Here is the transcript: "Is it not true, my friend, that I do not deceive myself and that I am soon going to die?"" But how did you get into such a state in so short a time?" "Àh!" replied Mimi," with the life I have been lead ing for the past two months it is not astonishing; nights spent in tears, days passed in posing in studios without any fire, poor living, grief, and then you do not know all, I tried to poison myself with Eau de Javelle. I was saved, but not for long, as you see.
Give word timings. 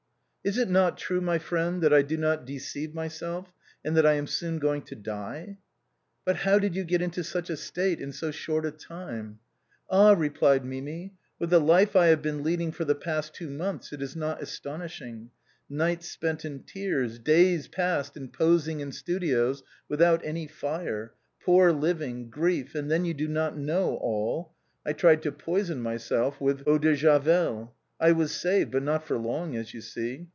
"Is 0.51 0.57
it 0.57 0.71
not 0.71 0.97
true, 0.97 1.21
my 1.21 1.37
friend, 1.37 1.83
that 1.83 1.93
I 1.93 2.01
do 2.01 2.17
not 2.17 2.47
deceive 2.47 2.95
myself 2.95 3.53
and 3.85 3.95
that 3.95 4.07
I 4.07 4.13
am 4.13 4.25
soon 4.25 4.57
going 4.57 4.81
to 4.85 4.95
die?"" 4.95 5.59
But 6.25 6.37
how 6.37 6.57
did 6.57 6.75
you 6.75 6.83
get 6.83 6.99
into 7.03 7.23
such 7.23 7.51
a 7.51 7.55
state 7.55 8.01
in 8.01 8.11
so 8.11 8.31
short 8.31 8.65
a 8.65 8.71
time?" 8.71 9.37
"Àh!" 9.91 10.17
replied 10.19 10.65
Mimi," 10.65 11.13
with 11.39 11.51
the 11.51 11.59
life 11.61 11.95
I 11.95 12.07
have 12.07 12.23
been 12.23 12.41
lead 12.41 12.59
ing 12.59 12.71
for 12.71 12.85
the 12.85 12.95
past 12.95 13.35
two 13.35 13.51
months 13.51 13.93
it 13.93 14.01
is 14.01 14.15
not 14.15 14.41
astonishing; 14.41 15.29
nights 15.69 16.09
spent 16.09 16.43
in 16.43 16.63
tears, 16.63 17.19
days 17.19 17.67
passed 17.67 18.17
in 18.17 18.29
posing 18.29 18.79
in 18.79 18.91
studios 18.91 19.61
without 19.87 20.25
any 20.25 20.47
fire, 20.47 21.13
poor 21.45 21.71
living, 21.71 22.31
grief, 22.31 22.73
and 22.73 22.89
then 22.89 23.05
you 23.05 23.13
do 23.13 23.27
not 23.27 23.55
know 23.55 23.93
all, 23.97 24.53
I 24.83 24.93
tried 24.93 25.21
to 25.21 25.31
poison 25.31 25.79
myself 25.83 26.41
with 26.41 26.67
Eau 26.67 26.79
de 26.79 26.95
Javelle. 26.95 27.75
I 27.99 28.13
was 28.13 28.31
saved, 28.33 28.71
but 28.71 28.81
not 28.81 29.05
for 29.05 29.15
long, 29.19 29.55
as 29.55 29.75
you 29.75 29.81
see. 29.81 30.29